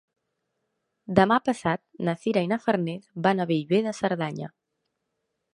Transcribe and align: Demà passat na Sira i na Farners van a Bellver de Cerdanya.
Demà 1.19 1.37
passat 1.49 1.81
na 2.09 2.17
Sira 2.23 2.45
i 2.47 2.51
na 2.53 2.59
Farners 2.65 3.07
van 3.29 3.45
a 3.45 3.49
Bellver 3.53 3.85
de 3.89 3.97
Cerdanya. 4.01 4.53